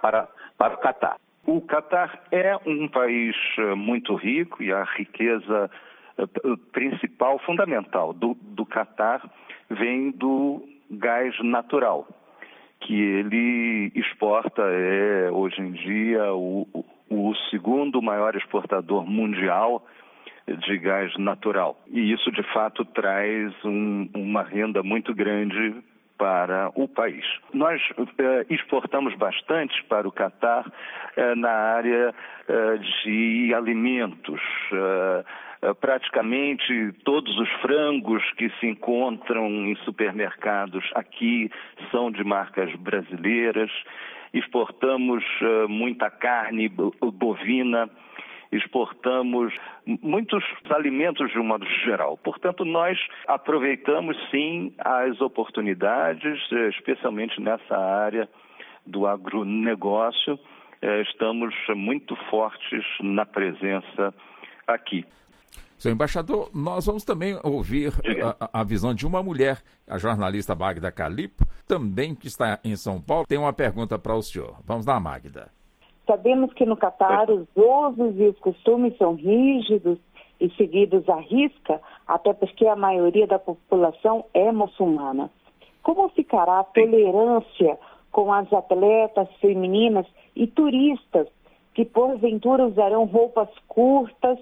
para, 0.00 0.28
para 0.56 0.74
o 0.74 0.78
Catar. 0.78 1.16
O 1.46 1.62
Catar 1.62 2.26
é 2.30 2.54
um 2.66 2.86
país 2.88 3.34
eh, 3.58 3.74
muito 3.74 4.14
rico 4.14 4.62
e 4.62 4.70
a 4.70 4.84
riqueza 4.84 5.70
eh, 6.18 6.26
principal, 6.72 7.38
fundamental 7.38 8.12
do, 8.12 8.36
do 8.40 8.66
Catar 8.66 9.22
vem 9.70 10.10
do 10.10 10.62
gás 10.90 11.34
natural, 11.42 12.06
que 12.80 12.94
ele 12.94 13.92
exporta, 13.94 14.62
é 14.62 15.30
hoje 15.30 15.60
em 15.60 15.72
dia 15.72 16.32
o, 16.32 16.66
o 17.10 17.34
segundo 17.50 18.00
maior 18.00 18.36
exportador 18.36 19.04
mundial 19.06 19.84
de 20.46 20.78
gás 20.78 21.14
natural. 21.18 21.78
E 21.88 22.12
isso, 22.12 22.30
de 22.32 22.42
fato, 22.54 22.84
traz 22.84 23.52
um, 23.64 24.08
uma 24.14 24.42
renda 24.42 24.82
muito 24.82 25.14
grande 25.14 25.74
para 26.16 26.70
o 26.74 26.88
país. 26.88 27.24
Nós 27.54 27.80
eh, 28.18 28.46
exportamos 28.50 29.14
bastante 29.14 29.84
para 29.84 30.08
o 30.08 30.12
Catar 30.12 30.70
eh, 31.16 31.34
na 31.36 31.50
área 31.50 32.14
eh, 32.48 32.78
de 33.04 33.54
alimentos. 33.54 34.40
Praticamente 35.80 36.92
todos 37.04 37.36
os 37.38 37.48
frangos 37.60 38.22
que 38.32 38.50
se 38.60 38.66
encontram 38.66 39.46
em 39.46 39.74
supermercados 39.84 40.84
aqui 40.94 41.50
são 41.90 42.10
de 42.10 42.22
marcas 42.22 42.74
brasileiras. 42.76 43.70
Exportamos 44.32 45.24
muita 45.68 46.10
carne 46.10 46.68
bovina 46.68 47.90
exportamos 48.50 49.54
muitos 50.02 50.42
alimentos 50.70 51.30
de 51.30 51.38
um 51.38 51.44
modo 51.44 51.66
geral. 51.84 52.16
Portanto, 52.18 52.64
nós 52.64 52.98
aproveitamos 53.26 54.16
sim 54.30 54.72
as 54.78 55.20
oportunidades, 55.20 56.40
eh, 56.52 56.68
especialmente 56.68 57.40
nessa 57.40 57.76
área 57.76 58.28
do 58.86 59.06
agronegócio. 59.06 60.38
Eh, 60.80 61.02
estamos 61.02 61.54
muito 61.74 62.16
fortes 62.30 62.84
na 63.00 63.26
presença 63.26 64.14
aqui. 64.66 65.04
Senhor 65.78 65.94
embaixador, 65.94 66.50
nós 66.52 66.86
vamos 66.86 67.04
também 67.04 67.38
ouvir 67.44 67.92
a, 68.40 68.60
a, 68.60 68.64
visão 68.64 68.92
de 68.92 69.06
uma 69.06 69.22
mulher, 69.22 69.62
a 69.86 69.96
jornalista 69.96 70.52
Magda 70.54 70.90
Calipo, 70.90 71.46
também 71.68 72.16
que 72.16 72.26
está 72.26 72.58
em 72.64 72.74
São 72.74 73.00
Paulo. 73.00 73.24
Tem 73.28 73.38
uma 73.38 73.52
pergunta 73.52 73.96
para 73.96 74.16
o 74.16 74.22
senhor. 74.22 74.56
Vamos 74.64 74.86
lá, 74.86 74.98
Magda. 74.98 75.52
Sabemos 76.04 76.52
que 76.54 76.66
no 76.66 76.76
Catar 76.76 77.30
os 77.30 77.46
usos 77.54 78.18
e 78.18 78.24
os 78.24 78.38
costumes 78.40 78.96
são 78.96 79.14
rígidos 79.14 79.98
e 80.40 80.50
seguidos 80.56 81.08
à 81.08 81.20
risca, 81.20 81.80
até 82.06 82.32
porque 82.32 82.66
a 82.66 82.74
maioria 82.74 83.26
da 83.26 83.38
população 83.38 84.24
é 84.34 84.50
muçulmana. 84.50 85.30
Como 85.82 86.08
ficará 86.08 86.58
a 86.60 86.64
tolerância 86.64 87.78
com 88.10 88.32
as 88.32 88.52
atletas 88.52 89.28
femininas 89.40 90.06
e 90.34 90.46
turistas 90.46 91.28
que 91.72 91.84
porventura 91.84 92.66
usarão 92.66 93.04
roupas 93.04 93.48
curtas, 93.68 94.38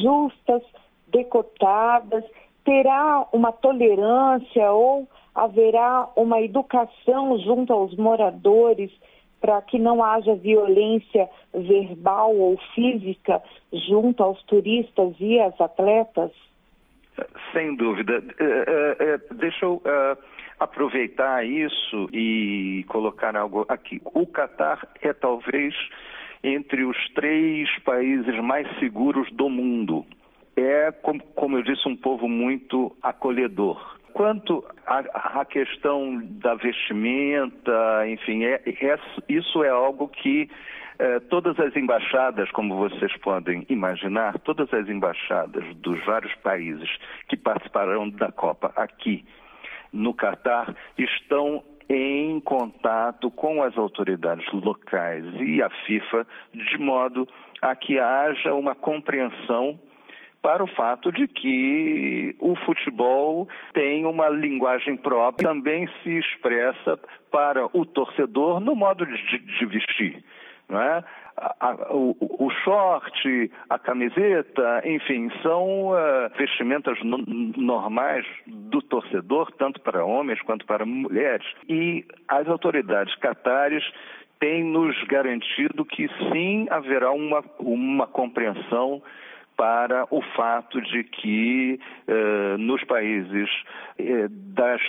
justas, 0.00 0.62
decotadas? 1.08 2.24
Terá 2.64 3.26
uma 3.32 3.52
tolerância 3.52 4.72
ou 4.72 5.08
haverá 5.34 6.08
uma 6.16 6.40
educação 6.40 7.38
junto 7.38 7.72
aos 7.72 7.94
moradores 7.96 8.90
para 9.40 9.60
que 9.62 9.78
não 9.78 10.02
haja 10.02 10.34
violência 10.34 11.28
verbal 11.54 12.34
ou 12.34 12.58
física 12.74 13.42
junto 13.72 14.22
aos 14.22 14.42
turistas 14.44 15.14
e 15.20 15.38
às 15.38 15.60
atletas? 15.60 16.32
Sem 17.52 17.76
dúvida. 17.76 18.18
Uh, 18.18 19.32
uh, 19.32 19.34
deixa 19.34 19.64
eu 19.64 19.80
aproveitar 20.58 21.44
isso 21.46 22.08
e 22.12 22.84
colocar 22.88 23.36
algo 23.36 23.64
aqui. 23.68 24.00
O 24.04 24.26
Catar 24.26 24.88
é 25.02 25.12
talvez 25.12 25.74
entre 26.42 26.84
os 26.84 26.96
três 27.14 27.68
países 27.80 28.38
mais 28.42 28.66
seguros 28.78 29.30
do 29.32 29.48
mundo. 29.48 30.04
É, 30.56 30.90
como, 30.90 31.20
como 31.34 31.58
eu 31.58 31.62
disse, 31.62 31.86
um 31.86 31.96
povo 31.96 32.28
muito 32.28 32.96
acolhedor 33.02 33.96
Quanto 34.16 34.64
à, 34.86 35.44
questão 35.44 36.18
da 36.24 36.54
vestimenta, 36.54 38.08
enfim, 38.08 38.44
é, 38.44 38.62
é, 38.64 38.98
isso 39.28 39.62
é 39.62 39.68
algo 39.68 40.08
que 40.08 40.48
é, 40.98 41.20
todas 41.20 41.60
as 41.60 41.76
embaixadas, 41.76 42.50
como 42.52 42.78
vocês 42.78 43.14
podem 43.18 43.66
imaginar, 43.68 44.38
todas 44.38 44.72
as 44.72 44.88
embaixadas 44.88 45.62
dos 45.76 46.02
vários 46.06 46.34
países 46.36 46.88
que 47.28 47.36
participarão 47.36 48.08
da 48.08 48.32
Copa 48.32 48.72
aqui 48.74 49.22
no 49.92 50.14
Catar 50.14 50.74
estão 50.96 51.62
em 51.88 52.40
contato 52.40 53.30
com 53.30 53.62
as 53.62 53.76
autoridades 53.78 54.46
locais 54.52 55.24
e 55.40 55.62
a 55.62 55.70
FIFA, 55.70 56.26
de 56.52 56.78
modo 56.78 57.28
a 57.62 57.74
que 57.76 57.98
haja 57.98 58.54
uma 58.54 58.74
compreensão 58.74 59.78
para 60.42 60.62
o 60.62 60.66
fato 60.68 61.10
de 61.10 61.26
que 61.26 62.36
o 62.38 62.54
futebol 62.64 63.48
tem 63.72 64.04
uma 64.06 64.28
linguagem 64.28 64.96
própria, 64.96 65.48
também 65.48 65.88
se 66.02 66.18
expressa 66.18 66.98
para 67.30 67.66
o 67.76 67.84
torcedor 67.84 68.60
no 68.60 68.74
modo 68.76 69.04
de, 69.04 69.38
de 69.38 69.66
vestir. 69.66 70.22
Não 70.68 70.80
é? 70.80 71.04
A, 71.36 71.76
o, 71.90 72.16
o, 72.20 72.50
short, 72.64 73.50
a 73.68 73.78
camiseta, 73.78 74.82
enfim, 74.86 75.30
são 75.42 75.88
uh, 75.88 76.30
vestimentas 76.38 76.98
no, 77.04 77.18
normais 77.18 78.24
do 78.46 78.80
torcedor, 78.80 79.52
tanto 79.58 79.80
para 79.82 80.04
homens 80.04 80.40
quanto 80.42 80.64
para 80.64 80.86
mulheres. 80.86 81.46
E 81.68 82.06
as 82.26 82.48
autoridades 82.48 83.14
catares 83.16 83.84
têm 84.40 84.64
nos 84.64 84.96
garantido 85.04 85.84
que 85.84 86.08
sim 86.32 86.66
haverá 86.70 87.10
uma, 87.10 87.44
uma 87.58 88.06
compreensão 88.06 89.02
para 89.56 90.06
o 90.10 90.20
fato 90.36 90.80
de 90.80 91.04
que 91.04 91.80
eh, 92.06 92.56
nos 92.58 92.84
países 92.84 93.48
eh, 93.98 94.28
das 94.28 94.80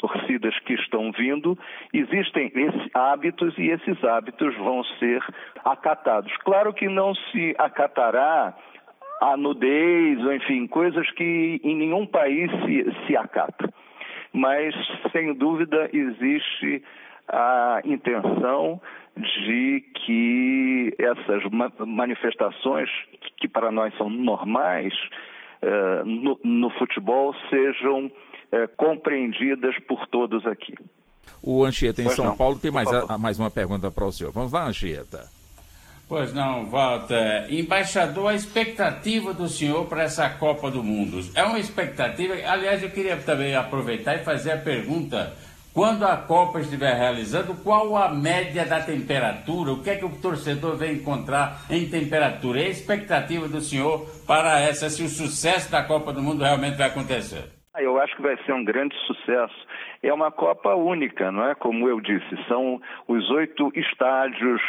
torcidas 0.00 0.58
que 0.60 0.74
estão 0.74 1.12
vindo, 1.12 1.56
existem 1.92 2.50
esses 2.54 2.90
hábitos 2.94 3.56
e 3.58 3.68
esses 3.68 4.02
hábitos 4.02 4.56
vão 4.56 4.82
ser 4.98 5.22
acatados. 5.64 6.34
Claro 6.38 6.72
que 6.72 6.88
não 6.88 7.14
se 7.14 7.54
acatará 7.58 8.54
a 9.20 9.36
nudez, 9.36 10.18
enfim, 10.18 10.66
coisas 10.66 11.08
que 11.12 11.60
em 11.62 11.76
nenhum 11.76 12.06
país 12.06 12.50
se, 12.64 13.06
se 13.06 13.16
acata. 13.16 13.72
Mas, 14.32 14.74
sem 15.12 15.34
dúvida, 15.34 15.90
existe 15.92 16.82
a 17.28 17.80
intenção 17.84 18.80
de 19.16 19.84
que 19.94 20.94
essas 20.98 21.42
manifestações, 21.86 22.88
que 23.36 23.48
para 23.48 23.70
nós 23.70 23.94
são 23.96 24.08
normais, 24.08 24.94
uh, 25.62 26.04
no, 26.04 26.40
no, 26.42 26.70
futebol, 26.70 27.34
sejam 27.50 28.10
uh, 28.52 28.68
compreendidas 28.76 29.74
por 29.86 30.06
todos 30.08 30.46
aqui. 30.46 30.74
O 31.42 31.64
Anchieta 31.64 32.02
em 32.02 32.04
pois 32.04 32.16
São 32.16 32.26
não. 32.26 32.36
Paulo 32.36 32.58
tem 32.58 32.70
mais, 32.70 32.88
a, 32.92 33.16
mais 33.16 33.38
uma 33.38 33.50
pergunta 33.50 33.90
para 33.90 34.04
o 34.04 34.12
senhor. 34.12 34.32
Vamos 34.32 34.52
lá, 34.52 34.66
Anchieta. 34.66 35.28
Pois 36.10 36.34
não, 36.34 36.66
Walter. 36.66 37.46
Embaixador, 37.50 38.32
a 38.32 38.34
expectativa 38.34 39.32
do 39.32 39.48
senhor 39.48 39.86
para 39.86 40.02
essa 40.02 40.28
Copa 40.28 40.68
do 40.68 40.82
Mundo 40.82 41.24
é 41.36 41.44
uma 41.44 41.58
expectativa. 41.58 42.34
Aliás, 42.34 42.82
eu 42.82 42.90
queria 42.90 43.16
também 43.16 43.54
aproveitar 43.54 44.16
e 44.16 44.24
fazer 44.24 44.50
a 44.50 44.56
pergunta: 44.56 45.32
quando 45.72 46.04
a 46.04 46.16
Copa 46.16 46.60
estiver 46.60 46.96
realizando, 46.96 47.54
qual 47.62 47.96
a 47.96 48.08
média 48.08 48.66
da 48.66 48.80
temperatura? 48.80 49.72
O 49.72 49.84
que 49.84 49.90
é 49.90 49.96
que 49.96 50.04
o 50.04 50.10
torcedor 50.16 50.76
vai 50.76 50.92
encontrar 50.92 51.64
em 51.70 51.88
temperatura? 51.88 52.60
É 52.60 52.66
a 52.66 52.70
expectativa 52.70 53.46
do 53.46 53.60
senhor 53.60 54.04
para 54.26 54.58
essa, 54.58 54.90
se 54.90 55.04
o 55.04 55.08
sucesso 55.08 55.70
da 55.70 55.84
Copa 55.84 56.12
do 56.12 56.20
Mundo 56.20 56.42
realmente 56.42 56.76
vai 56.76 56.88
acontecer? 56.88 57.59
Eu 57.82 58.00
acho 58.00 58.14
que 58.16 58.22
vai 58.22 58.36
ser 58.44 58.52
um 58.52 58.64
grande 58.64 58.96
sucesso. 59.06 59.66
É 60.02 60.12
uma 60.12 60.30
Copa 60.30 60.74
única, 60.74 61.30
não 61.30 61.48
é? 61.48 61.54
Como 61.54 61.88
eu 61.88 62.00
disse, 62.00 62.44
são 62.48 62.80
os 63.08 63.30
oito 63.30 63.72
estádios 63.74 64.60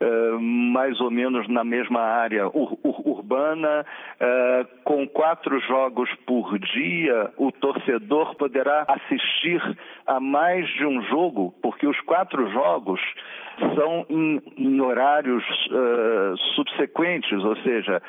uh, 0.00 0.40
mais 0.40 1.00
ou 1.00 1.10
menos 1.10 1.48
na 1.48 1.64
mesma 1.64 2.00
área 2.00 2.46
ur 2.48 2.78
ur 2.82 3.02
urbana, 3.06 3.84
uh, 4.20 4.82
com 4.84 5.06
quatro 5.08 5.58
jogos 5.60 6.08
por 6.26 6.58
dia, 6.58 7.30
o 7.36 7.52
torcedor 7.52 8.34
poderá 8.36 8.84
assistir 8.88 9.60
a 10.06 10.20
mais 10.20 10.68
de 10.74 10.86
um 10.86 11.02
jogo, 11.04 11.54
porque 11.62 11.86
os 11.86 12.00
quatro 12.00 12.50
jogos 12.50 13.00
são 13.74 14.06
em, 14.08 14.42
em 14.56 14.80
horários 14.80 15.44
uh, 15.70 16.36
subsequentes, 16.54 17.42
ou 17.44 17.56
seja, 17.56 18.02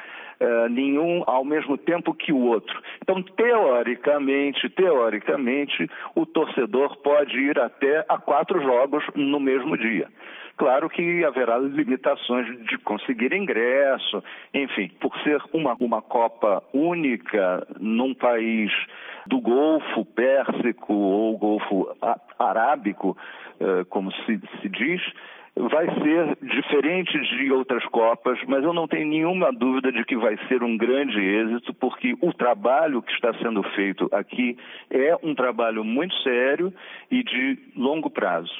nenhum 0.71 1.23
ao 1.25 1.45
mesmo 1.45 1.77
tempo 1.77 2.13
que 2.13 2.33
o 2.33 2.47
outro. 2.47 2.77
Então, 3.01 3.23
teoricamente, 3.23 4.67
teoricamente, 4.71 5.89
o 6.15 6.25
torcedor 6.25 6.97
pode 6.97 7.37
ir 7.39 7.57
até 7.57 8.03
a 8.09 8.17
quatro 8.17 8.61
jogos 8.61 9.05
no 9.15 9.39
mesmo 9.39 9.77
dia. 9.77 10.09
Claro 10.55 10.87
que 10.87 11.25
haverá 11.25 11.57
limitações 11.57 12.45
de 12.67 12.77
conseguir 12.77 13.33
ingresso, 13.33 14.23
enfim, 14.53 14.89
por 14.99 15.17
ser 15.21 15.41
uma, 15.51 15.75
uma 15.79 16.01
Copa 16.01 16.63
única 16.71 17.65
num 17.79 18.13
país 18.13 18.71
do 19.25 19.41
Golfo 19.41 20.05
Pérsico 20.05 20.93
ou 20.93 21.37
Golfo 21.37 21.89
Arábico, 22.37 23.17
uh, 23.59 23.83
como 23.85 24.11
se, 24.11 24.39
se 24.61 24.69
diz, 24.69 25.01
vai 25.55 25.85
ser 26.01 26.37
diferente 26.41 27.19
de 27.19 27.51
outras 27.51 27.83
Copas, 27.85 28.39
mas 28.47 28.63
eu 28.63 28.73
não 28.73 28.87
tenho 28.87 29.07
nenhuma 29.07 29.51
dúvida 29.51 29.91
de 29.91 30.03
que 30.03 30.15
vai 30.15 30.37
ser 30.47 30.63
um 30.63 30.77
grande 30.77 31.19
êxito, 31.19 31.73
porque 31.73 32.15
o 32.21 32.33
trabalho 32.33 33.01
que 33.01 33.11
está 33.11 33.33
sendo 33.35 33.63
feito 33.75 34.07
aqui 34.11 34.57
é 34.89 35.17
um 35.23 35.33
trabalho 35.33 35.83
muito 35.83 36.15
sério 36.21 36.73
e 37.09 37.23
de 37.23 37.57
longo 37.75 38.09
prazo. 38.09 38.53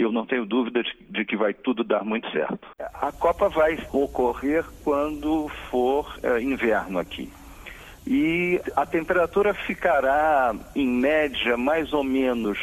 Eu 0.00 0.10
não 0.10 0.24
tenho 0.24 0.46
dúvida 0.46 0.82
de, 0.82 0.96
de 1.10 1.26
que 1.26 1.36
vai 1.36 1.52
tudo 1.52 1.84
dar 1.84 2.02
muito 2.02 2.30
certo. 2.30 2.58
A 2.78 3.12
Copa 3.12 3.50
vai 3.50 3.78
ocorrer 3.92 4.64
quando 4.82 5.46
for 5.70 6.18
é, 6.22 6.40
inverno 6.40 6.98
aqui. 6.98 7.30
E 8.06 8.58
a 8.74 8.86
temperatura 8.86 9.52
ficará, 9.52 10.54
em 10.74 10.88
média, 10.88 11.54
mais 11.58 11.92
ou 11.92 12.02
menos, 12.02 12.58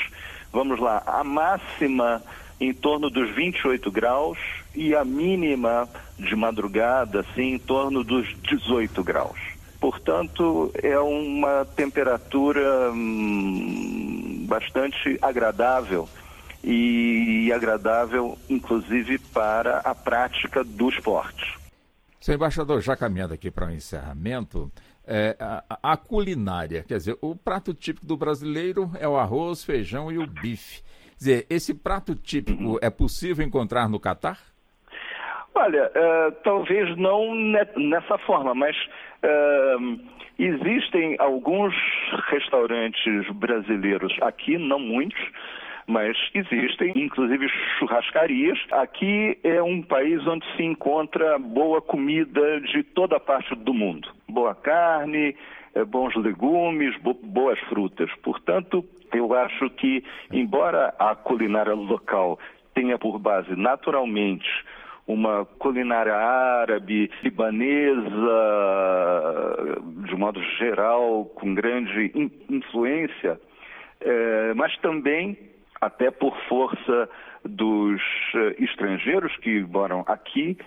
vamos 0.51 0.79
lá, 0.79 1.03
a 1.05 1.23
máxima 1.23 2.23
em 2.59 2.73
torno 2.73 3.07
dos 3.07 3.29
28 3.35 3.91
graus 3.91 4.39
e 4.73 4.95
a 4.95 5.05
mínima 5.05 5.87
de 6.17 6.35
madrugada, 6.35 7.19
assim, 7.19 7.53
em 7.53 7.59
torno 7.59 8.03
dos 8.03 8.35
18 8.41 9.03
graus. 9.03 9.39
Portanto, 9.79 10.71
é 10.81 10.97
uma 10.97 11.65
temperatura 11.65 12.91
hum, 12.91 14.43
bastante 14.49 15.19
agradável 15.21 16.09
e 16.63 17.51
agradável, 17.53 18.37
inclusive, 18.49 19.19
para 19.19 19.79
a 19.79 19.95
prática 19.95 20.63
do 20.63 20.89
esporte. 20.89 21.57
Senhor 22.19 22.35
embaixador, 22.35 22.81
já 22.81 22.95
caminhando 22.95 23.33
aqui 23.33 23.49
para 23.49 23.67
o 23.67 23.71
encerramento, 23.71 24.71
é, 25.05 25.37
a, 25.39 25.93
a, 25.93 25.97
culinária, 25.97 26.83
quer 26.85 26.97
dizer, 26.97 27.17
o 27.21 27.35
prato 27.35 27.73
típico 27.73 28.05
do 28.05 28.17
brasileiro 28.17 28.91
é 28.99 29.07
o 29.07 29.15
arroz, 29.15 29.63
feijão 29.63 30.11
e 30.11 30.17
o 30.17 30.27
bife 30.27 30.83
dizer, 31.17 31.45
esse 31.49 31.73
prato 31.73 32.15
típico 32.15 32.63
uhum. 32.63 32.77
é 32.81 32.89
possível 32.89 33.45
encontrar 33.45 33.89
no 33.89 33.99
Catar? 33.99 34.37
Olha, 35.55 35.89
uh, 35.89 36.31
talvez 36.43 36.95
não 36.97 37.33
nessa 37.33 38.17
forma, 38.19 38.53
mas 38.53 38.75
uh, 39.23 39.99
existem 40.37 41.15
alguns 41.19 41.73
restaurantes 42.29 43.27
brasileiros 43.33 44.15
aqui, 44.21 44.57
não 44.57 44.79
muitos, 44.79 45.19
mas 45.87 46.17
existem, 46.33 46.91
inclusive 46.95 47.47
churrascarias. 47.79 48.59
Aqui 48.71 49.39
é 49.43 49.63
um 49.63 49.81
país 49.81 50.25
onde 50.27 50.45
se 50.55 50.63
encontra 50.63 51.39
boa 51.39 51.81
comida 51.81 52.59
de 52.61 52.83
toda 52.83 53.19
parte 53.19 53.55
do 53.55 53.73
mundo. 53.73 54.09
Boa 54.27 54.53
carne, 54.53 55.35
eh, 55.73 55.85
bons 55.85 56.13
legumes, 56.15 56.93
boas 57.23 57.57
frutas. 57.69 58.11
Portanto, 58.21 58.83
eu 59.13 59.33
acho 59.33 59.69
que, 59.71 60.03
embora 60.31 60.93
a 60.99 61.15
culinária 61.15 61.73
local 61.73 62.37
tenha 62.73 62.97
por 62.99 63.17
base 63.17 63.55
naturalmente 63.55 64.47
uma 65.07 65.45
culinária 65.45 66.13
árabe, 66.13 67.09
libanesa, 67.23 68.05
de 70.05 70.15
modo 70.17 70.43
geral, 70.59 71.25
com 71.33 71.55
grande 71.55 72.11
influência, 72.49 73.39
é, 74.01 74.53
mas 74.53 74.77
também, 74.79 75.37
até 75.81 76.11
por 76.11 76.35
força 76.47 77.09
dos 77.43 78.01
uh, 78.33 78.63
estrangeiros 78.63 79.35
que 79.37 79.61
moram 79.61 80.03
aqui, 80.07 80.57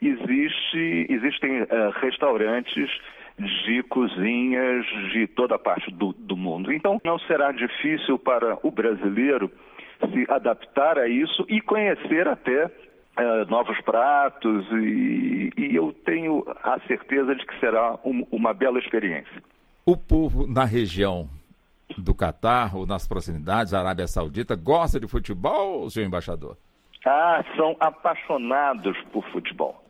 existe, 0.00 1.06
existem 1.08 1.62
uh, 1.62 1.66
restaurantes 2.00 2.90
de 3.38 3.82
cozinhas 3.84 4.84
de 5.12 5.26
toda 5.28 5.54
a 5.54 5.58
parte 5.58 5.92
do, 5.92 6.12
do 6.12 6.36
mundo. 6.36 6.72
Então, 6.72 7.00
não 7.04 7.18
será 7.20 7.52
difícil 7.52 8.18
para 8.18 8.58
o 8.62 8.70
brasileiro 8.70 9.50
se 10.12 10.26
adaptar 10.28 10.98
a 10.98 11.08
isso 11.08 11.44
e 11.48 11.60
conhecer 11.60 12.26
até 12.26 12.66
uh, 12.66 13.48
novos 13.48 13.80
pratos 13.82 14.66
e, 14.72 15.50
e, 15.56 15.74
eu 15.74 15.92
tenho 16.04 16.44
a 16.62 16.78
certeza 16.86 17.34
de 17.34 17.44
que 17.46 17.58
será 17.58 17.98
um, 18.04 18.26
uma 18.30 18.52
bela 18.52 18.78
experiência. 18.78 19.42
O 19.86 19.96
povo 19.96 20.46
na 20.46 20.64
região 20.64 21.28
do 22.02 22.14
Catar 22.14 22.76
ou 22.76 22.86
nas 22.86 23.06
proximidades 23.06 23.72
da 23.72 23.80
Arábia 23.80 24.06
Saudita 24.06 24.56
gosta 24.56 24.98
de 24.98 25.06
futebol, 25.06 25.88
senhor 25.90 26.06
embaixador? 26.06 26.56
Ah, 27.04 27.44
são 27.56 27.76
apaixonados 27.80 28.96
por 29.12 29.24
futebol. 29.30 29.82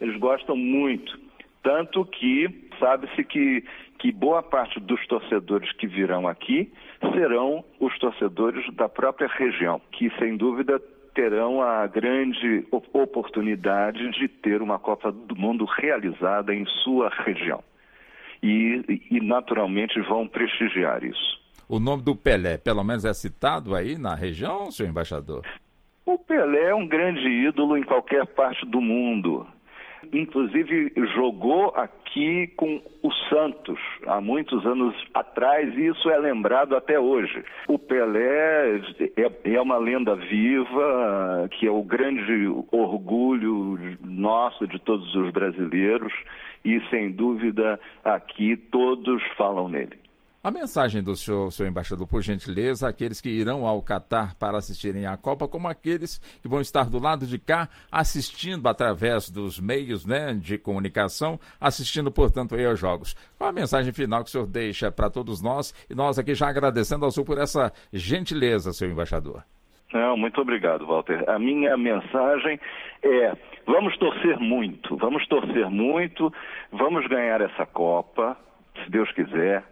Eles 0.00 0.18
gostam 0.18 0.56
muito. 0.56 1.18
Tanto 1.62 2.04
que 2.04 2.68
sabe-se 2.78 3.24
que, 3.24 3.64
que 3.98 4.12
boa 4.12 4.42
parte 4.42 4.80
dos 4.80 5.04
torcedores 5.06 5.72
que 5.72 5.86
virão 5.86 6.26
aqui 6.26 6.72
serão 7.12 7.64
os 7.80 7.96
torcedores 7.98 8.64
da 8.74 8.88
própria 8.88 9.28
região, 9.28 9.80
que 9.92 10.10
sem 10.18 10.36
dúvida 10.36 10.80
terão 11.14 11.60
a 11.60 11.86
grande 11.86 12.64
oportunidade 12.92 14.08
de 14.12 14.28
ter 14.28 14.62
uma 14.62 14.78
Copa 14.78 15.10
do 15.10 15.34
Mundo 15.34 15.64
realizada 15.64 16.54
em 16.54 16.64
sua 16.84 17.08
região. 17.08 17.62
E, 18.40 19.02
e, 19.10 19.20
naturalmente 19.20 20.00
vão 20.02 20.28
prestigiar 20.28 21.02
isso. 21.02 21.37
O 21.68 21.78
nome 21.78 22.02
do 22.02 22.16
Pelé, 22.16 22.56
pelo 22.56 22.82
menos, 22.82 23.04
é 23.04 23.12
citado 23.12 23.74
aí 23.74 23.98
na 23.98 24.14
região, 24.14 24.70
senhor 24.70 24.88
embaixador? 24.88 25.44
O 26.06 26.16
Pelé 26.16 26.70
é 26.70 26.74
um 26.74 26.88
grande 26.88 27.28
ídolo 27.28 27.76
em 27.76 27.82
qualquer 27.82 28.24
parte 28.24 28.64
do 28.64 28.80
mundo. 28.80 29.46
Inclusive 30.10 30.90
jogou 31.14 31.74
aqui 31.76 32.46
com 32.56 32.80
o 33.02 33.12
Santos 33.28 33.78
há 34.06 34.18
muitos 34.18 34.64
anos 34.64 34.94
atrás 35.12 35.76
e 35.76 35.88
isso 35.88 36.08
é 36.08 36.16
lembrado 36.16 36.74
até 36.74 36.98
hoje. 36.98 37.44
O 37.68 37.78
Pelé 37.78 38.80
é, 39.18 39.52
é 39.52 39.60
uma 39.60 39.76
lenda 39.76 40.14
viva 40.14 41.50
que 41.50 41.66
é 41.66 41.70
o 41.70 41.82
grande 41.82 42.48
orgulho 42.72 43.98
nosso 44.02 44.66
de 44.66 44.78
todos 44.78 45.14
os 45.14 45.30
brasileiros 45.32 46.14
e 46.64 46.80
sem 46.88 47.12
dúvida 47.12 47.78
aqui 48.02 48.56
todos 48.56 49.22
falam 49.36 49.68
nele. 49.68 50.07
A 50.48 50.50
mensagem 50.50 51.02
do 51.02 51.14
senhor, 51.14 51.52
senhor 51.52 51.68
embaixador, 51.68 52.08
por 52.08 52.22
gentileza, 52.22 52.88
aqueles 52.88 53.20
que 53.20 53.28
irão 53.28 53.66
ao 53.66 53.82
Catar 53.82 54.34
para 54.34 54.56
assistirem 54.56 55.04
à 55.04 55.14
Copa, 55.14 55.46
como 55.46 55.68
aqueles 55.68 56.18
que 56.40 56.48
vão 56.48 56.62
estar 56.62 56.88
do 56.88 56.98
lado 56.98 57.26
de 57.26 57.38
cá 57.38 57.68
assistindo 57.92 58.66
através 58.66 59.28
dos 59.28 59.60
meios 59.60 60.06
né, 60.06 60.32
de 60.32 60.56
comunicação, 60.56 61.38
assistindo, 61.60 62.10
portanto, 62.10 62.54
aí 62.54 62.64
aos 62.64 62.80
jogos. 62.80 63.14
Qual 63.36 63.50
a 63.50 63.52
mensagem 63.52 63.92
final 63.92 64.22
que 64.22 64.30
o 64.30 64.32
senhor 64.32 64.46
deixa 64.46 64.90
para 64.90 65.10
todos 65.10 65.42
nós? 65.42 65.74
E 65.90 65.94
nós 65.94 66.18
aqui 66.18 66.34
já 66.34 66.48
agradecendo 66.48 67.04
ao 67.04 67.10
senhor 67.10 67.26
por 67.26 67.36
essa 67.36 67.70
gentileza, 67.92 68.72
senhor 68.72 68.90
embaixador. 68.90 69.42
Não, 69.92 70.16
muito 70.16 70.40
obrigado, 70.40 70.86
Walter. 70.86 71.28
A 71.28 71.38
minha 71.38 71.76
mensagem 71.76 72.58
é: 73.02 73.36
vamos 73.66 73.94
torcer 73.98 74.38
muito, 74.38 74.96
vamos 74.96 75.28
torcer 75.28 75.68
muito, 75.68 76.32
vamos 76.72 77.06
ganhar 77.06 77.42
essa 77.42 77.66
Copa, 77.66 78.34
se 78.82 78.90
Deus 78.90 79.12
quiser. 79.12 79.62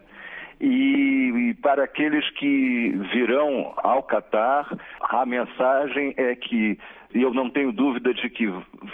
E, 0.59 1.49
e, 1.49 1.53
para 1.55 1.83
aqueles 1.83 2.27
que 2.31 2.89
virão 3.13 3.73
ao 3.77 4.01
Catar, 4.03 4.67
a 5.01 5.25
mensagem 5.25 6.13
é 6.17 6.35
que 6.35 6.77
eu 7.13 7.33
não 7.33 7.49
tenho 7.49 7.71
dúvida 7.71 8.13
de 8.13 8.29
que 8.29 8.51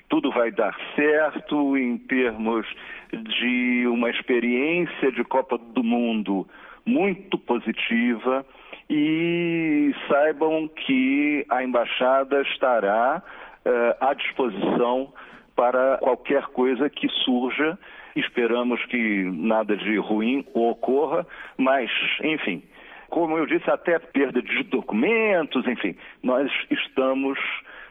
tudo 0.09 0.29
vai 0.31 0.51
dar 0.51 0.75
certo 0.95 1.77
em 1.77 1.97
termos 1.97 2.67
de 3.11 3.85
uma 3.87 4.09
experiência 4.09 5.11
de 5.11 5.23
Copa 5.23 5.57
do 5.57 5.83
Mundo 5.83 6.47
muito 6.85 7.37
positiva. 7.37 8.45
E 8.89 9.95
saibam 10.07 10.67
que 10.67 11.45
a 11.49 11.63
embaixada 11.63 12.41
estará 12.41 13.23
uh, 13.65 14.05
à 14.05 14.13
disposição 14.13 15.13
para 15.55 15.97
qualquer 15.97 16.47
coisa 16.47 16.89
que 16.89 17.07
surja. 17.23 17.77
Esperamos 18.15 18.83
que 18.85 19.23
nada 19.23 19.75
de 19.75 19.97
ruim 19.97 20.45
ocorra, 20.53 21.25
mas, 21.57 21.89
enfim, 22.23 22.61
como 23.09 23.37
eu 23.37 23.45
disse, 23.45 23.69
até 23.69 23.97
perda 23.99 24.41
de 24.41 24.63
documentos, 24.63 25.65
enfim, 25.67 25.95
nós 26.21 26.51
estamos 26.69 27.39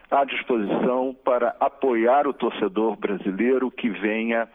à 0.09 0.23
disposição 0.25 1.15
para 1.25 1.55
apoiar 1.59 2.27
o 2.27 2.33
torcedor 2.33 2.95
brasileiro 2.95 3.71
que 3.71 3.89
venha 3.89 4.47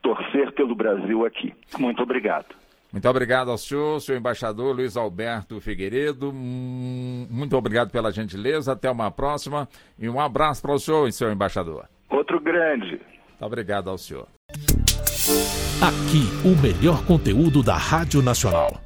torcer 0.00 0.52
pelo 0.52 0.74
Brasil 0.74 1.24
aqui. 1.24 1.54
Muito 1.78 2.02
obrigado. 2.02 2.54
Muito 2.92 3.08
obrigado 3.08 3.50
ao 3.50 3.56
senhor, 3.56 4.00
senhor 4.00 4.18
embaixador 4.18 4.76
Luiz 4.76 4.96
Alberto 4.96 5.60
Figueiredo. 5.60 6.30
Hum, 6.30 7.26
muito 7.30 7.56
obrigado 7.56 7.90
pela 7.90 8.12
gentileza. 8.12 8.72
Até 8.72 8.90
uma 8.90 9.10
próxima. 9.10 9.66
E 9.98 10.08
um 10.08 10.20
abraço 10.20 10.60
para 10.60 10.74
o 10.74 10.78
senhor, 10.78 11.10
senhor 11.10 11.32
embaixador. 11.32 11.86
Outro 12.12 12.38
grande. 12.38 13.00
Obrigado 13.40 13.88
ao 13.88 13.96
senhor. 13.96 14.28
Aqui, 15.80 16.28
o 16.44 16.54
melhor 16.60 17.04
conteúdo 17.06 17.62
da 17.62 17.76
Rádio 17.76 18.20
Nacional. 18.22 18.80